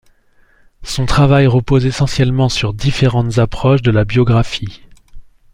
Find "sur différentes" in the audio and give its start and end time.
2.49-3.37